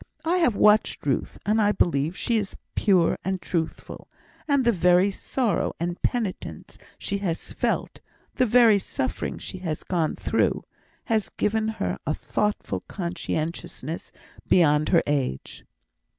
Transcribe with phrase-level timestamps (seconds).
[0.25, 4.07] "I have watched Ruth, and I believe she is pure and truthful;
[4.47, 8.01] and the very sorrow and penitence she has felt
[8.33, 10.63] the very suffering she has gone through
[11.05, 14.11] has given her a thoughtful conscientiousness
[14.49, 15.65] beyond her age."